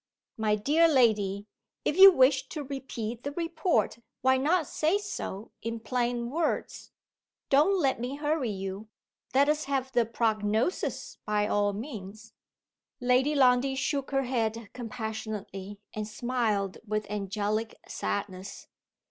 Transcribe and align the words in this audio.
"My 0.35 0.55
dear 0.55 0.87
lady! 0.87 1.45
if 1.85 1.95
you 1.95 2.11
wish 2.11 2.49
to 2.49 2.63
repeat 2.63 3.21
the 3.21 3.33
report, 3.33 3.99
why 4.21 4.35
not 4.35 4.65
say 4.65 4.97
so, 4.97 5.51
in 5.61 5.79
plain 5.79 6.31
words? 6.31 6.89
Don't 7.51 7.79
let 7.79 7.99
me 7.99 8.15
hurry 8.15 8.49
you. 8.49 8.87
Let 9.35 9.47
us 9.47 9.65
have 9.65 9.91
the 9.91 10.07
prognosis, 10.07 11.19
by 11.23 11.45
all 11.47 11.73
means." 11.73 12.33
Lady 12.99 13.35
Lundie 13.35 13.75
shook 13.75 14.09
her 14.09 14.23
head 14.23 14.71
compassionately, 14.73 15.79
and 15.93 16.07
smiled 16.07 16.79
with 16.87 17.05
angelic 17.07 17.79
sadness. 17.87 18.65